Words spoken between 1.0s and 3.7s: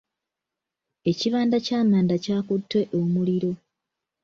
Ekibanda ky'amanda kyakutte omuliro.